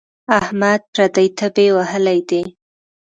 احمد 0.39 0.81
پردۍ 0.93 1.27
تبې 1.37 1.67
وهلی 1.77 2.19
دی. 2.29 2.41